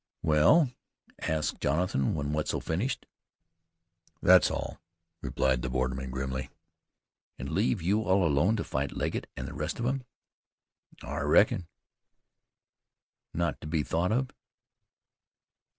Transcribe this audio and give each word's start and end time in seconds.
"Well?" 0.23 0.71
asked 1.21 1.61
Jonathan 1.61 2.15
when 2.15 2.33
Wetzel 2.33 2.59
finished. 2.59 3.05
"That's 4.19 4.49
all," 4.49 4.81
the 5.21 5.29
borderman 5.29 5.65
replied 6.05 6.11
grimly. 6.11 6.49
"An' 7.37 7.53
leave 7.53 7.83
you 7.83 8.01
all 8.01 8.25
alone 8.27 8.55
to 8.55 8.63
fight 8.63 8.93
Legget 8.97 9.29
an' 9.37 9.45
the 9.45 9.53
rest 9.53 9.77
of 9.79 9.85
'em?" 9.85 10.03
"I 11.03 11.19
reckon." 11.19 11.67
"Not 13.31 13.61
to 13.61 13.67
be 13.67 13.83
thought 13.83 14.11
of." 14.11 14.31